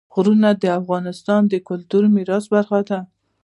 غرونه 0.13 0.49
د 0.63 0.65
افغانستان 0.79 1.41
د 1.47 1.53
کلتوري 1.67 2.09
میراث 2.15 2.43
برخه 2.53 2.79
ده. 2.89 2.99